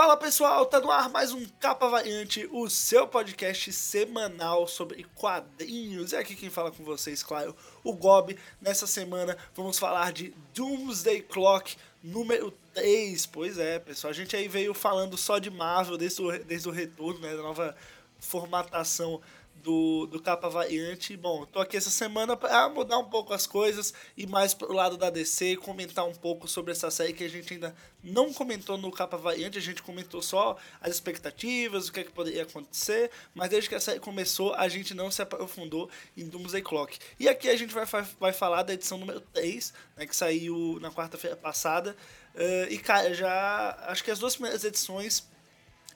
[0.00, 6.12] Fala pessoal, tá no ar mais um Capa Variante, o seu podcast semanal sobre quadrinhos.
[6.12, 7.54] E aqui quem fala com vocês, claro,
[7.84, 8.34] o Gob.
[8.62, 13.26] Nessa semana vamos falar de Doomsday Clock número 3.
[13.26, 16.72] Pois é, pessoal, a gente aí veio falando só de Marvel desde o, desde o
[16.72, 17.76] retorno, né, da nova
[18.18, 19.20] formatação
[19.62, 21.16] do, do capa variante.
[21.16, 24.96] Bom, tô aqui essa semana para mudar um pouco as coisas e mais pro lado
[24.96, 28.90] da DC, comentar um pouco sobre essa série que a gente ainda não comentou no
[28.90, 33.50] capa variante, a gente comentou só as expectativas, o que, é que poderia acontecer, mas
[33.50, 36.98] desde que a série começou, a gente não se aprofundou em Doomsday Clock.
[37.18, 37.84] E aqui a gente vai,
[38.18, 41.96] vai falar da edição número 3, né, que saiu na quarta-feira passada.
[42.34, 45.28] Uh, e cara, já acho que as duas primeiras edições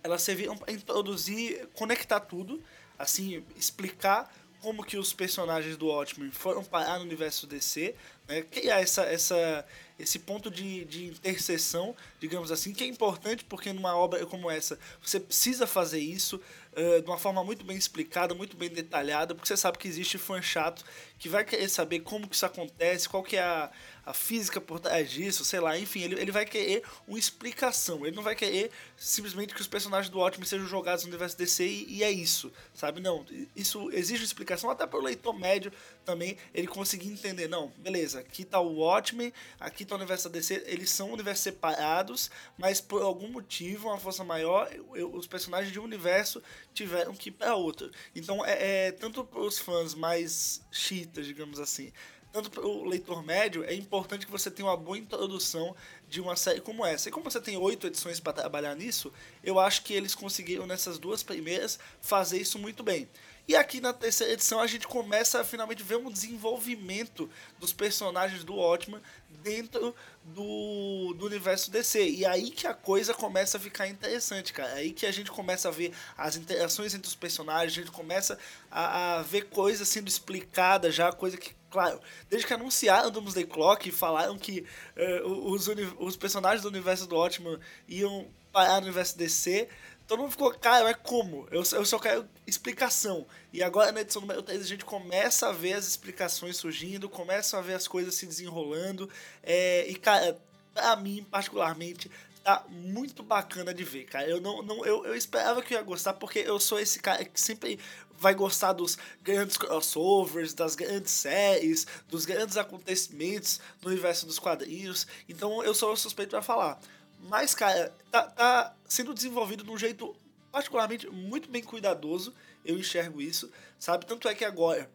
[0.03, 2.63] elas serviram para introduzir, conectar tudo
[2.99, 4.31] assim, explicar
[4.65, 7.95] como que os personagens do Watchmen foram parar no universo DC,
[8.27, 8.41] né?
[8.41, 9.67] criar essa, essa,
[9.99, 14.79] esse ponto de, de interseção, digamos assim, que é importante porque numa obra como essa
[15.03, 16.41] você precisa fazer isso
[16.73, 20.17] uh, de uma forma muito bem explicada, muito bem detalhada, porque você sabe que existe
[20.17, 20.83] fã chato
[21.19, 23.71] que vai querer saber como que isso acontece, qual que é a,
[24.05, 28.05] a física por trás disso, sei lá, enfim, ele, ele vai querer uma explicação.
[28.05, 31.65] Ele não vai querer simplesmente que os personagens do Watchmen sejam jogados no universo DC
[31.65, 33.01] e, e é isso, sabe?
[33.01, 33.25] Não,
[33.57, 35.73] isso exige explicação até para o leitor médio
[36.05, 37.49] também ele conseguir entender.
[37.49, 41.43] Não, beleza, aqui tá o Watchmen, aqui tá o universo da DC, eles são universos
[41.43, 46.43] separados, mas por algum motivo, uma força maior, eu, os personagens de um universo
[46.75, 47.91] tiveram que ir outro.
[48.15, 51.93] Então é, é tanto para os fãs mais chiitas, digamos assim,
[52.35, 55.75] tanto para o leitor médio, é importante que você tenha uma boa introdução
[56.15, 57.09] de uma série como essa.
[57.09, 59.13] E como você tem oito edições para trabalhar nisso,
[59.43, 63.09] eu acho que eles conseguiram nessas duas primeiras fazer isso muito bem.
[63.49, 67.29] E aqui na terceira edição a gente começa a finalmente ver um desenvolvimento
[67.59, 69.03] dos personagens do Watchmen
[69.43, 72.09] dentro do, do universo DC.
[72.09, 74.75] E aí que a coisa começa a ficar interessante, cara.
[74.75, 78.39] Aí que a gente começa a ver as interações entre os personagens, a gente começa
[78.71, 82.01] a, a ver coisas sendo explicadas já, coisa que claro,
[82.31, 84.65] desde que anunciaram Doomsday Clock e falaram que
[84.97, 85.67] uh, os,
[86.05, 89.69] os personagens do universo do Watchmen iam parar no universo DC,
[90.07, 91.49] Todo mundo ficou, cara, é como?
[91.51, 93.27] Eu, eu só quero explicação.
[93.53, 97.59] E agora na edição número 3 a gente começa a ver as explicações surgindo, começa
[97.59, 99.09] a ver as coisas se desenrolando.
[99.43, 100.39] É, e, cara,
[100.75, 102.11] pra mim, particularmente,
[102.43, 104.29] tá muito bacana de ver, cara.
[104.29, 107.25] Eu não, não eu, eu esperava que eu ia gostar, porque eu sou esse cara
[107.25, 107.81] que sempre
[108.19, 115.07] vai gostar dos grandes crossovers, das grandes séries, dos grandes acontecimentos no universo dos quadrinhos.
[115.29, 116.81] Então eu sou suspeito para falar.
[117.29, 120.15] Mas, cara, tá, tá sendo desenvolvido de um jeito
[120.53, 122.33] particularmente muito bem cuidadoso.
[122.65, 124.07] Eu enxergo isso, sabe?
[124.07, 124.89] Tanto é que agora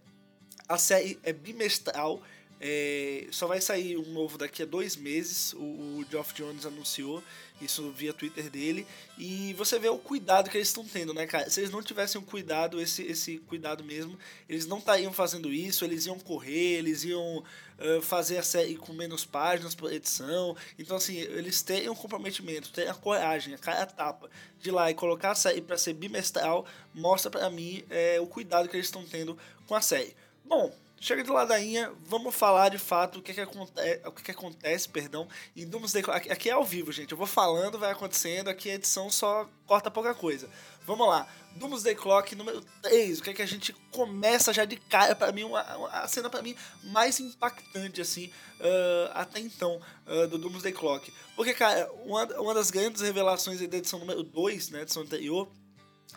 [0.67, 2.21] a série é bimestral.
[2.61, 5.53] É, só vai sair um novo daqui a dois meses.
[5.53, 7.23] O, o Geoff Jones anunciou
[7.61, 8.85] isso via Twitter dele.
[9.17, 11.49] E você vê o cuidado que eles estão tendo, né, cara?
[11.49, 15.83] Se eles não tivessem o cuidado, esse, esse cuidado mesmo, eles não estariam fazendo isso,
[15.83, 20.55] eles iam correr, eles iam uh, fazer a série com menos páginas por edição.
[20.77, 24.89] Então, assim, eles têm um comprometimento, têm a coragem, a cara tapa de ir lá
[24.89, 28.87] e colocar a série para ser bimestral, mostra para mim é, o cuidado que eles
[28.87, 29.37] estão tendo
[29.67, 30.15] com a série.
[30.45, 34.31] Bom, Chega de ladainha, vamos falar de fato o que, que, acontece, o que, que
[34.31, 36.29] acontece, perdão, em Doomsday Clock.
[36.29, 37.13] Aqui é ao vivo, gente.
[37.13, 40.49] Eu vou falando, vai acontecendo, aqui a edição só corta pouca coisa.
[40.85, 41.25] Vamos lá.
[41.55, 45.31] Doomsday Clock número 3, o que é que a gente começa já de cara, para
[45.31, 48.27] mim, uma, a cena para mim mais impactante, assim,
[48.59, 51.13] uh, até então, uh, do Doomsday Clock.
[51.35, 55.49] Porque, cara, uma, uma das grandes revelações da edição número 2, né, edição anterior,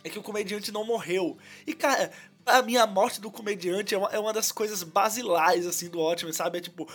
[0.05, 1.39] é que o comediante não morreu.
[1.67, 2.13] E, cara,
[2.45, 6.59] A morte do comediante é uma, é uma das coisas basilares, assim, do ótimo sabe?
[6.59, 6.89] É tipo,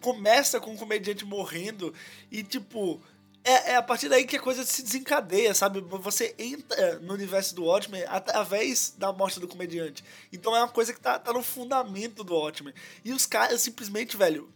[0.00, 1.94] começa com o comediante morrendo
[2.30, 3.00] e, tipo,
[3.44, 5.80] é, é, a partir daí que a coisa se desencadeia, sabe?
[5.80, 10.04] Você entra no universo do Watchmen através da morte do comediante.
[10.32, 12.74] Então é uma coisa que tá, tá no fundamento do Watchmen.
[13.04, 14.48] E os caras simplesmente, velho,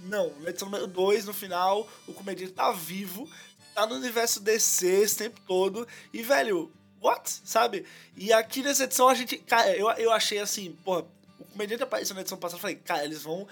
[0.00, 0.32] não.
[0.40, 3.28] Na edição número 2, no final, o comediante tá vivo,
[3.74, 5.88] tá no universo DC esse tempo todo.
[6.12, 6.70] E, velho,
[7.02, 7.28] what?
[7.44, 7.84] Sabe?
[8.16, 9.38] E aqui nessa edição a gente.
[9.38, 11.04] Cara, eu, eu achei assim, porra,
[11.38, 13.46] o comediante apareceu na edição passada, eu falei, cara, eles vão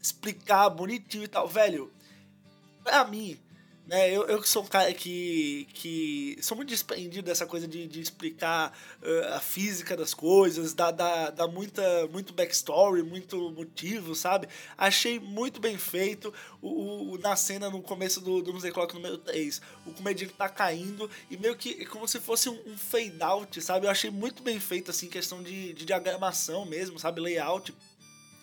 [0.00, 1.48] explicar bonitinho e tal.
[1.48, 1.92] Velho,
[2.82, 3.38] pra mim,
[3.86, 8.00] né, eu, eu sou um cara que, que sou muito desprendido dessa coisa de, de
[8.00, 8.72] explicar
[9.02, 14.48] uh, a física das coisas, dar, dar, dar muita, muito backstory, muito motivo, sabe?
[14.78, 16.32] Achei muito bem feito
[16.62, 19.60] o, o na cena no começo do, do Music Clock número 3.
[19.86, 23.60] O comediante tá caindo e meio que é como se fosse um, um fade out,
[23.60, 23.86] sabe?
[23.86, 27.20] Eu achei muito bem feito, assim, questão de, de diagramação mesmo, sabe?
[27.20, 27.74] Layout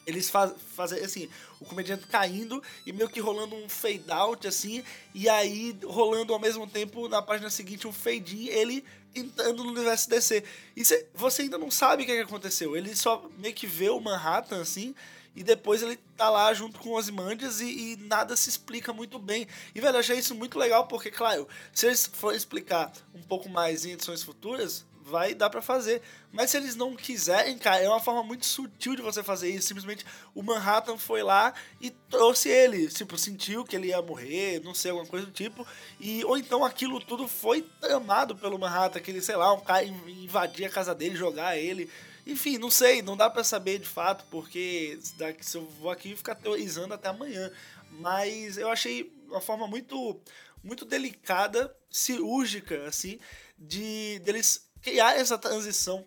[0.05, 4.83] eles faz, fazem assim, o comediante caindo e meio que rolando um fade out assim,
[5.13, 8.83] e aí rolando ao mesmo tempo na página seguinte um fade in, ele
[9.15, 10.43] entrando no universo DC.
[10.75, 12.75] E cê, você ainda não sabe o que, é que aconteceu.
[12.75, 14.95] Ele só meio que vê o Manhattan assim,
[15.35, 19.47] e depois ele tá lá junto com Ozymandias e, e nada se explica muito bem.
[19.73, 23.47] E, velho, eu achei isso muito legal, porque, claro, se eles forem explicar um pouco
[23.47, 26.01] mais em edições futuras, vai dar para fazer.
[26.31, 29.67] Mas se eles não quiserem, cara, é uma forma muito sutil de você fazer isso.
[29.67, 32.87] Simplesmente o Manhattan foi lá e trouxe ele.
[32.87, 35.67] Tipo, sentiu que ele ia morrer, não sei, alguma coisa do tipo.
[35.99, 39.83] E, ou então aquilo tudo foi tramado pelo Manhattan, que ele, sei lá, um cara
[39.83, 41.89] invadir a casa dele, jogar ele.
[42.25, 44.97] Enfim, não sei, não dá para saber de fato, porque
[45.41, 47.51] se eu vou aqui ficar teorizando até amanhã.
[47.91, 50.19] Mas eu achei uma forma muito
[50.63, 53.19] muito delicada, cirúrgica, assim,
[53.57, 56.05] de deles criar essa transição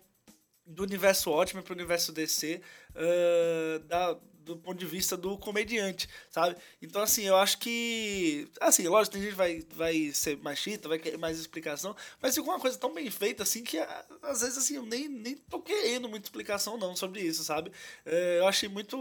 [0.65, 2.61] do universo ótimo para o universo DC
[2.95, 6.55] uh, da, do ponto de vista do comediante, sabe?
[6.81, 8.47] Então, assim, eu acho que.
[8.61, 12.35] Assim, lógico, tem gente que vai, vai ser mais chita, vai querer mais explicação, mas
[12.35, 13.77] ficou uma coisa tão bem feita, assim, que
[14.21, 17.69] às vezes, assim, eu nem, nem tô querendo muita explicação, não, sobre isso, sabe?
[18.05, 18.97] Uh, eu achei muito,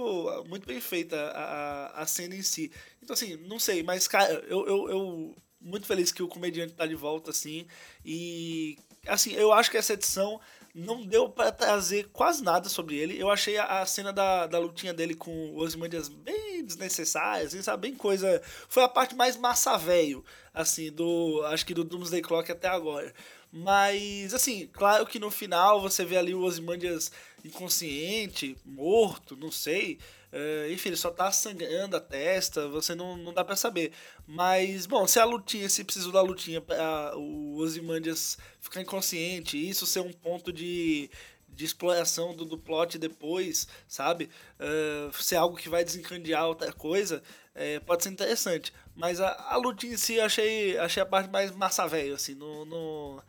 [0.48, 2.72] muito bem feita a, a cena em si.
[3.02, 6.86] Então, assim, não sei, mas, cara, eu, eu, eu muito feliz que o comediante tá
[6.86, 7.66] de volta, assim,
[8.04, 10.40] e assim, eu acho que essa edição
[10.74, 13.20] não deu para trazer quase nada sobre ele.
[13.20, 17.62] Eu achei a, a, cena da, da lutinha dele com o Ozymandias bem desnecessária, assim,
[17.62, 17.88] sabe?
[17.88, 18.42] Bem coisa...
[18.68, 21.42] Foi a parte mais massa velho, assim, do...
[21.46, 23.14] Acho que do Doomsday Clock até agora.
[23.52, 27.12] Mas, assim, claro que no final você vê ali o Ozymandias
[27.44, 29.98] inconsciente, morto, não sei.
[30.34, 33.92] Uh, enfim, ele só tá sangrando a testa, você não, não dá para saber.
[34.26, 39.86] Mas, bom, se a lutinha, se precisou da lutinha pra o Ozymandias ficar inconsciente, isso
[39.86, 41.08] ser um ponto de,
[41.48, 44.28] de exploração do, do plot depois, sabe?
[44.58, 47.22] Uh, ser algo que vai desencandear outra coisa,
[47.54, 48.72] é, pode ser interessante.
[48.96, 52.64] Mas a, a lutinha em si, achei, achei a parte mais massa velho, assim, no...
[52.64, 53.22] no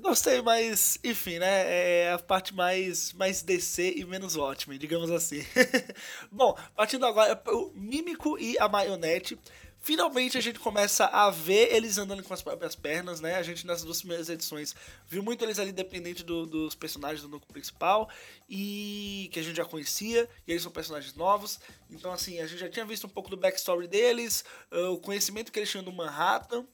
[0.00, 2.02] Gostei, mas enfim, né?
[2.06, 5.44] É a parte mais, mais DC e menos ótima, digamos assim.
[6.30, 9.38] Bom, partindo agora para o Mímico e a Marionete.
[9.78, 13.34] Finalmente a gente começa a ver eles andando com as próprias pernas, né?
[13.34, 14.74] A gente nessas duas primeiras edições
[15.06, 18.08] viu muito eles ali dependente do, dos personagens do núcleo principal
[18.48, 21.60] e que a gente já conhecia, e eles são personagens novos.
[21.90, 24.42] Então, assim, a gente já tinha visto um pouco do backstory deles,
[24.72, 26.66] uh, o conhecimento que eles tinham do Manhattan,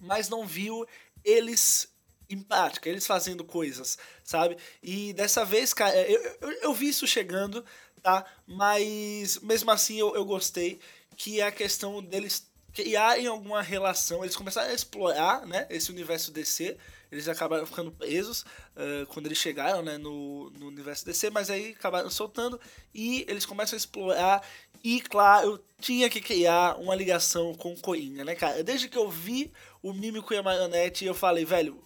[0.00, 0.84] mas não viu
[1.24, 1.88] eles
[2.30, 4.56] em prática, eles fazendo coisas, sabe?
[4.82, 7.64] E dessa vez, cara, eu, eu, eu vi isso chegando,
[8.02, 8.24] tá?
[8.46, 10.80] Mas mesmo assim eu, eu gostei,
[11.16, 16.30] que é a questão deles criarem alguma relação, eles começaram a explorar, né, esse universo
[16.30, 16.76] DC,
[17.10, 21.74] eles acabaram ficando presos uh, quando eles chegaram, né, no, no universo DC, mas aí
[21.76, 22.60] acabaram soltando
[22.94, 24.42] e eles começam a explorar
[24.82, 28.64] e, claro, tinha que criar uma ligação com o Coringa, né, cara?
[28.64, 31.84] Desde que eu vi o Mímico e a Marionete, eu falei, velho,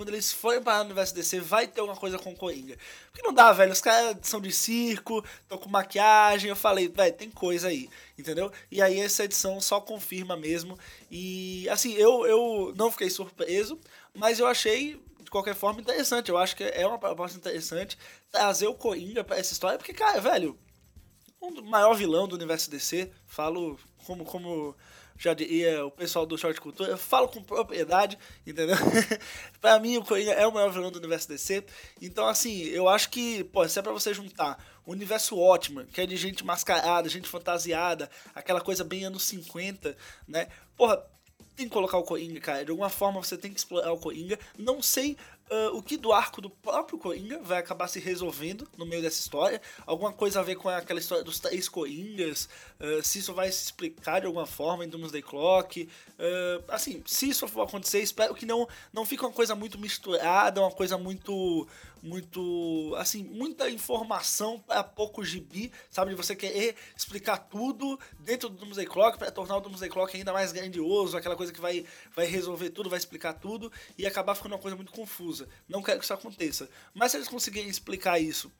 [0.00, 2.74] quando eles forem para o universo DC, vai ter alguma coisa com Coringa.
[3.12, 3.70] Porque não dá, velho.
[3.70, 6.48] Os caras são de circo, estão com maquiagem.
[6.48, 7.86] Eu falei, velho, tem coisa aí,
[8.18, 8.50] entendeu?
[8.70, 10.78] E aí essa edição só confirma mesmo.
[11.10, 13.78] E assim, eu, eu não fiquei surpreso,
[14.14, 16.30] mas eu achei, de qualquer forma, interessante.
[16.30, 17.98] Eu acho que é uma proposta interessante
[18.32, 20.58] trazer o Coringa para essa história, porque, cara, velho,
[21.42, 24.24] um maior vilão do universo DC, falo como.
[24.24, 24.74] como
[25.18, 28.76] já diria o pessoal do Short Cultura, eu falo com propriedade, entendeu?
[29.60, 31.64] pra mim, o Coringa é o maior vilão do universo DC.
[32.00, 36.00] Então, assim, eu acho que, pô, se é pra você juntar o universo ótimo, que
[36.00, 40.48] é de gente mascarada, gente fantasiada, aquela coisa bem anos 50, né?
[40.76, 41.02] Porra,
[41.56, 42.64] tem que colocar o Coringa, cara.
[42.64, 44.38] De alguma forma você tem que explorar o Coringa.
[44.58, 45.16] Não sei
[45.50, 49.20] uh, o que do arco do próprio Coringa vai acabar se resolvendo no meio dessa
[49.20, 49.60] história.
[49.86, 52.48] Alguma coisa a ver com aquela história dos três Coringas.
[52.80, 55.82] Uh, se isso vai se explicar de alguma forma em Doomsday Clock.
[55.82, 60.60] Uh, assim, se isso for acontecer, espero que não, não fique uma coisa muito misturada,
[60.60, 61.66] uma coisa muito
[62.02, 66.10] muito, assim, muita informação para pouco gibi, sabe?
[66.10, 70.32] De você querer explicar tudo dentro do Doomsday Clock para tornar o Doomsday Clock ainda
[70.32, 74.54] mais grandioso, aquela coisa que vai, vai resolver tudo, vai explicar tudo e acabar ficando
[74.54, 75.48] uma coisa muito confusa.
[75.68, 76.68] Não quero que isso aconteça.
[76.94, 78.50] Mas se eles conseguirem explicar isso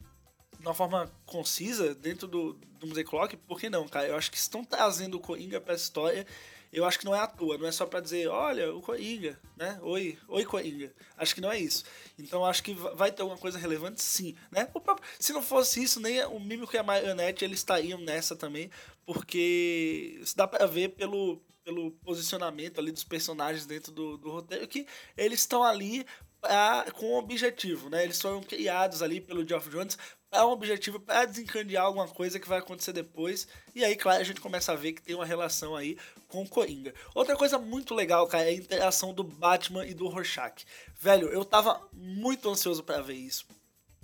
[0.59, 4.09] de uma forma concisa dentro do, do Doomsday Clock, por que não, cara?
[4.09, 6.27] Eu acho que estão trazendo o Coringa para essa história
[6.73, 9.39] eu acho que não é à toa, não é só para dizer, olha, o Coringa,
[9.57, 9.79] né?
[9.83, 10.93] Oi, oi Coringa.
[11.17, 11.85] Acho que não é isso.
[12.19, 14.65] Então acho que vai ter alguma coisa relevante, sim, né?
[14.67, 18.71] Próprio, se não fosse isso, nem o Mímico e a Marionette eles estariam nessa também,
[19.05, 24.87] porque dá para ver pelo, pelo posicionamento ali dos personagens dentro do, do roteiro que
[25.17, 26.07] eles estão ali
[26.41, 28.05] pra, com um objetivo, né?
[28.05, 29.97] Eles foram criados ali pelo Geoff Jones
[30.31, 33.49] para um objetivo para desencadear alguma coisa que vai acontecer depois.
[33.75, 36.49] E aí, claro, a gente começa a ver que tem uma relação aí com o
[36.49, 36.95] Coringa.
[37.15, 40.65] Outra coisa muito legal, cara, é a interação do Batman e do Rorschach.
[41.01, 43.45] Velho, eu tava muito ansioso para ver isso.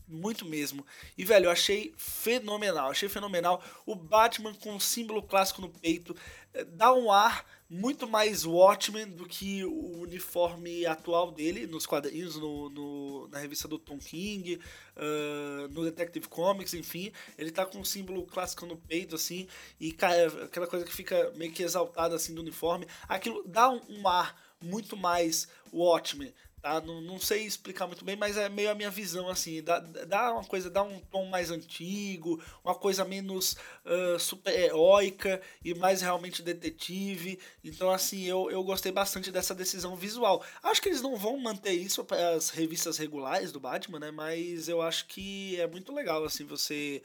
[0.08, 0.86] Muito mesmo.
[1.18, 2.90] E, velho, eu achei fenomenal.
[2.90, 3.62] Achei fenomenal.
[3.84, 6.14] O Batman com o símbolo clássico no peito.
[6.54, 12.36] Eh, dá um ar muito mais Watchmen do que o uniforme atual dele nos quadrinhos,
[12.36, 14.60] no, no na revista do Tom King,
[14.96, 17.10] uh, no Detective Comics, enfim.
[17.36, 19.48] Ele tá com um símbolo clássico no peito, assim,
[19.80, 22.86] e cara, aquela coisa que fica meio que exaltada assim do uniforme.
[23.08, 26.32] Aquilo dá um, um ar muito mais Watchmen,
[26.66, 26.80] Tá?
[26.80, 30.32] Não, não sei explicar muito bem, mas é meio a minha visão, assim, dá, dá
[30.32, 36.42] uma coisa, dá um tom mais antigo, uma coisa menos uh, super-heróica e mais realmente
[36.42, 37.38] detetive.
[37.62, 40.44] Então, assim, eu, eu gostei bastante dessa decisão visual.
[40.61, 44.11] Acho que eles não vão manter isso para as revistas regulares do Batman, né?
[44.11, 47.00] Mas eu acho que é muito legal, assim, você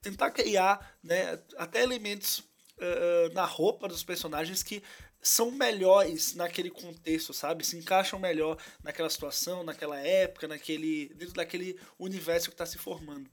[0.00, 4.82] tentar criar, né, até elementos uh, na roupa dos personagens que
[5.22, 7.64] são melhores naquele contexto, sabe?
[7.64, 13.30] Se encaixam melhor naquela situação, naquela época, naquele dentro daquele universo que está se formando.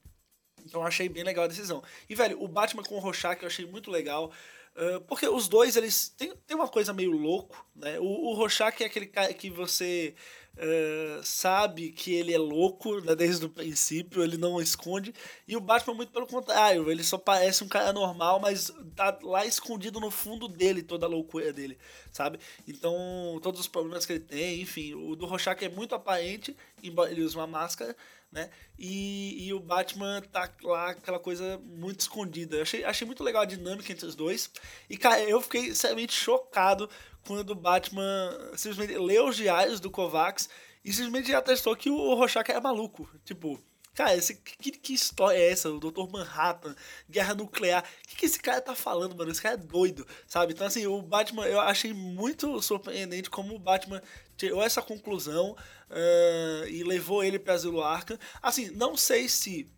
[0.63, 1.83] Então eu achei bem legal a decisão.
[2.07, 4.31] E, velho, o Batman com o Rorschach eu achei muito legal.
[4.75, 7.99] Uh, porque os dois, eles têm, têm uma coisa meio louco, né?
[7.99, 10.13] O, o Rorschach é aquele cara que você
[10.57, 15.13] uh, sabe que ele é louco né, desde o princípio, ele não esconde.
[15.47, 19.45] E o Batman, muito pelo contrário, ele só parece um cara normal, mas tá lá
[19.45, 21.77] escondido no fundo dele toda a loucura dele,
[22.11, 22.39] sabe?
[22.67, 22.93] Então,
[23.41, 27.23] todos os problemas que ele tem, enfim, o do Rorschach é muito aparente, embora ele
[27.23, 27.95] use uma máscara
[28.31, 28.49] né?
[28.77, 32.57] E, e o Batman tá lá, aquela coisa muito escondida.
[32.57, 34.49] Eu achei, achei muito legal a dinâmica entre os dois.
[34.89, 36.89] E, cara, eu fiquei seriamente chocado
[37.25, 40.49] quando o Batman simplesmente leu os diários do Kovacs
[40.83, 43.09] e simplesmente atestou que o Rorschach é maluco.
[43.25, 43.59] Tipo,
[43.99, 45.69] Cara, esse, que, que história é essa?
[45.69, 46.09] O Dr.
[46.09, 46.73] Manhattan,
[47.09, 47.83] guerra nuclear.
[47.83, 49.29] O que, que esse cara tá falando, mano?
[49.29, 50.53] Esse cara é doido, sabe?
[50.53, 54.01] Então, assim, o Batman, eu achei muito surpreendente como o Batman
[54.39, 58.17] tirou essa conclusão uh, e levou ele pra Asilo Arkham.
[58.41, 59.69] Assim, não sei se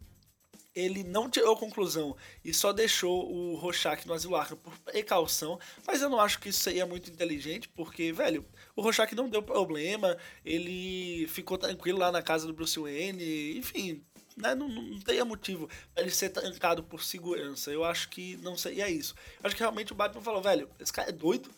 [0.74, 2.16] ele não tirou conclusão
[2.46, 6.50] e só deixou o Rorschach no Asilo Arkham por precaução, mas eu não acho que
[6.50, 10.16] isso seria muito inteligente, porque, velho, o Rorschach não deu problema,
[10.46, 14.02] ele ficou tranquilo lá na casa do Bruce Wayne, enfim,
[14.38, 17.72] né, não, não teria motivo para ele ser trancado por segurança.
[17.72, 19.14] Eu acho que não seria isso.
[19.42, 21.50] Eu acho que realmente o Batman falou, velho, esse cara é doido.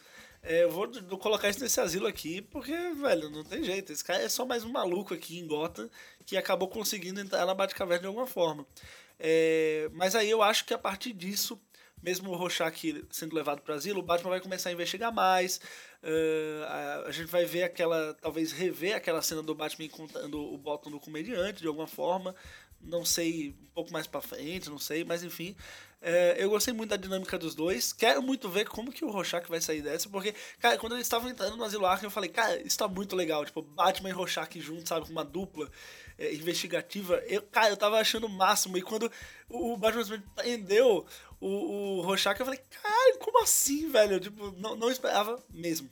[0.43, 3.93] É, eu vou, colocar isso nesse asilo aqui, porque, velho, não tem jeito.
[3.93, 5.89] Esse cara é só mais um maluco aqui em Gotham
[6.25, 8.67] que acabou conseguindo entrar na Batcaverna de alguma forma.
[9.17, 11.57] É, mas aí eu acho que a partir disso,
[12.01, 15.61] mesmo o Rorschach sendo levado para o asilo, o Batman vai começar a investigar mais.
[16.03, 20.57] Uh, a, a, gente vai ver aquela, talvez rever aquela cena do Batman encontrando o
[20.57, 22.35] Bottom do comediante de alguma forma
[22.83, 25.55] não sei, um pouco mais pra frente, não sei, mas enfim.
[26.05, 27.93] É, eu gostei muito da dinâmica dos dois.
[27.93, 31.29] Quero muito ver como que o Rorschach vai sair dessa, porque, cara, quando eles estavam
[31.29, 33.45] entrando no Asilo Arkham, eu falei, cara, isso tá muito legal.
[33.45, 35.71] Tipo, Batman e Rorschach juntos, sabe, com uma dupla
[36.19, 37.23] é, investigativa.
[37.25, 38.77] Eu, cara, eu tava achando o máximo.
[38.77, 39.09] E quando
[39.47, 41.05] o, Batman prendeu
[41.39, 44.19] o, o Rorschach, eu falei, cara, como assim, velho?
[44.19, 45.89] Tipo, não, não esperava mesmo.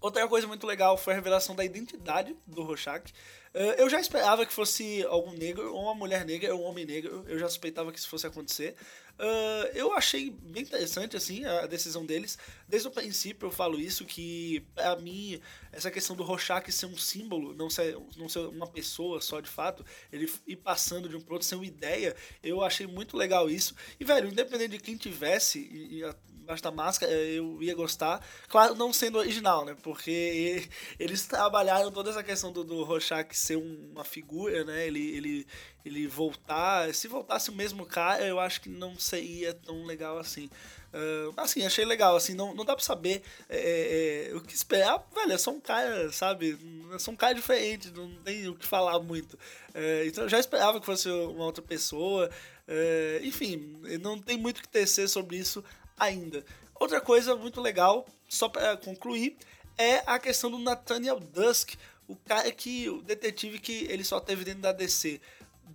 [0.00, 3.12] Outra coisa muito legal foi a revelação da identidade do Rorschach.
[3.54, 6.84] Uh, eu já esperava que fosse algum negro, ou uma mulher negra, ou um homem
[6.84, 7.24] negro.
[7.26, 8.76] Eu já suspeitava que isso fosse acontecer.
[9.18, 12.38] Uh, eu achei bem interessante assim a decisão deles.
[12.68, 15.40] Desde o princípio eu falo isso que para mim
[15.72, 19.48] essa questão do Rorschach ser um símbolo, não ser, não ser uma pessoa só de
[19.48, 23.50] fato, ele ir passando de um pro outro sem uma ideia, eu achei muito legal
[23.50, 23.74] isso.
[23.98, 26.04] E velho, independente de quem tivesse e, e
[26.48, 28.24] debaixo da máscara, eu ia gostar.
[28.48, 29.76] Claro, não sendo original, né?
[29.82, 30.66] Porque
[30.98, 34.86] eles trabalharam toda essa questão do, do Rorschach ser uma figura, né?
[34.86, 35.46] Ele, ele,
[35.84, 36.92] ele voltar.
[36.94, 40.48] Se voltasse o mesmo cara, eu acho que não seria tão legal assim.
[40.88, 45.06] Uh, assim, achei legal, assim, não, não dá pra saber é, é, o que esperar,
[45.14, 46.58] velho, é só um cara, sabe,
[46.94, 49.34] é só um cara diferente, não tem o que falar muito.
[49.34, 52.30] Uh, então eu já esperava que fosse uma outra pessoa,
[52.66, 55.62] uh, enfim, não tem muito que tecer sobre isso
[55.98, 56.42] ainda.
[56.74, 59.36] Outra coisa muito legal, só para concluir,
[59.76, 61.74] é a questão do Nathaniel Dusk,
[62.06, 65.20] o cara que, o detetive que ele só teve dentro da DC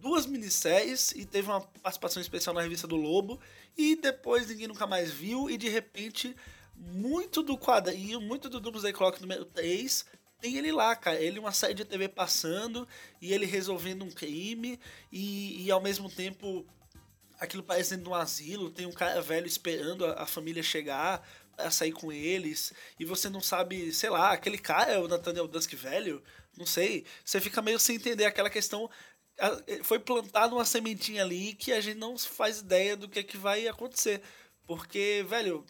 [0.04, 3.40] duas minisséries e teve uma participação especial na revista do Lobo
[3.78, 6.36] e depois ninguém nunca mais viu e de repente
[6.76, 10.06] muito do quadrinho, muito do Doomsday Clock número 3
[10.42, 11.22] tem ele lá, cara.
[11.22, 12.86] Ele uma série de TV passando
[13.22, 14.78] e ele resolvendo um crime
[15.10, 16.66] e, e ao mesmo tempo
[17.40, 21.26] aquilo parecendo um asilo, tem um cara velho esperando a, a família chegar
[21.58, 25.48] a sair com eles, e você não sabe, sei lá, aquele cara é o Nathaniel
[25.48, 26.24] Dusk velho,
[26.58, 28.90] não sei, você fica meio sem entender aquela questão
[29.84, 33.38] foi plantada uma sementinha ali que a gente não faz ideia do que é que
[33.38, 34.22] vai acontecer.
[34.66, 35.66] Porque, velho,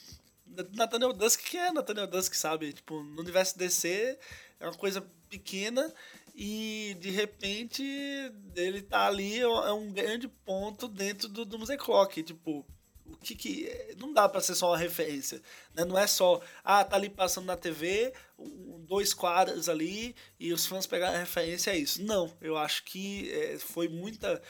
[0.74, 2.74] Nathaniel Dusk, que é Nathaniel Dusk, sabe?
[2.74, 4.18] Tipo, no universo DC
[4.60, 5.94] é uma coisa pequena
[6.36, 7.84] e de repente
[8.56, 12.22] ele tá ali, é um grande ponto dentro do Doomsday Clock.
[12.24, 12.66] Tipo,
[13.06, 13.96] o que que.
[13.98, 15.42] Não dá para ser só uma referência.
[15.74, 15.84] Né?
[15.86, 18.14] Não é só, ah, tá ali passando na TV,
[18.88, 22.04] dois quadros ali e os fãs pegaram a referência, é isso.
[22.04, 24.42] Não, eu acho que é, foi muita.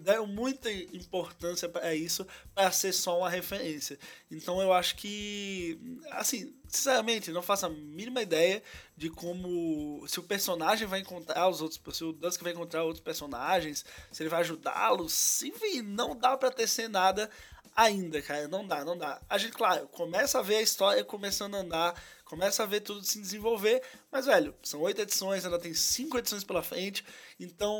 [0.00, 3.98] Deram muita importância para isso para ser só uma referência.
[4.30, 5.78] Então eu acho que.
[6.10, 8.62] Assim, sinceramente, não faço a mínima ideia
[8.96, 10.04] de como.
[10.06, 11.80] Se o personagem vai encontrar os outros.
[11.96, 15.42] Se o Dusk vai encontrar outros personagens, se ele vai ajudá-los.
[15.42, 17.28] Enfim, não dá para tecer nada
[17.74, 18.48] ainda, cara.
[18.48, 19.20] Não dá, não dá.
[19.28, 23.04] A gente, claro, começa a ver a história começando a andar, começa a ver tudo
[23.04, 27.04] se desenvolver, mas, velho, são oito edições, ainda tem cinco edições pela frente,
[27.38, 27.78] então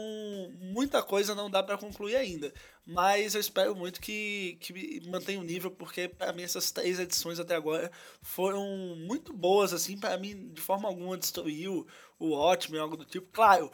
[0.60, 2.52] muita coisa não dá para concluir ainda.
[2.84, 7.38] Mas eu espero muito que, que mantenha o nível, porque para mim essas três edições
[7.38, 11.86] até agora foram muito boas, assim, para mim de forma alguma destruiu
[12.18, 13.28] o ótimo, algo do tipo.
[13.32, 13.70] Claro,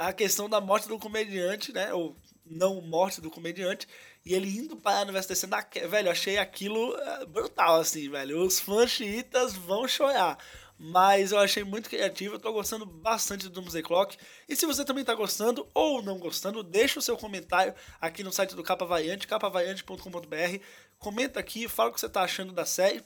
[0.00, 3.86] a questão da morte do comediante, né, ou não morte do comediante,
[4.24, 8.42] e ele indo para a Universidade na velho, achei aquilo eh, brutal, assim, velho.
[8.42, 10.38] Os fãs chiitas vão chorar.
[10.78, 14.16] Mas eu achei muito criativo, eu tô gostando bastante do Doomsday Clock.
[14.48, 18.32] E se você também tá gostando ou não gostando, deixa o seu comentário aqui no
[18.32, 20.62] site do Capa Variante, capavariante.com.br.
[20.96, 23.02] Comenta aqui, fala o que você tá achando da série.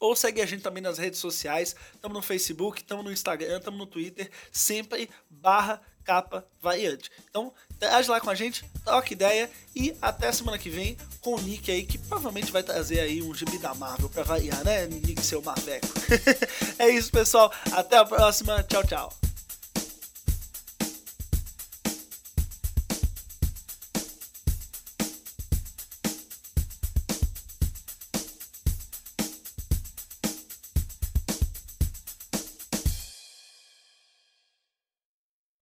[0.00, 1.76] Ou segue a gente também nas redes sociais.
[1.94, 4.28] Estamos no Facebook, estamos no Instagram, estamos no Twitter.
[4.50, 7.10] Sempre barra capa variante.
[7.28, 11.40] Então, interage lá com a gente, troca ideia e até semana que vem com o
[11.42, 14.86] Nick aí, que provavelmente vai trazer aí um gibi da Marvel pra variar, né?
[14.86, 15.86] Nick seu Marveco.
[16.78, 17.52] é isso, pessoal.
[17.72, 18.62] Até a próxima.
[18.62, 19.27] Tchau, tchau.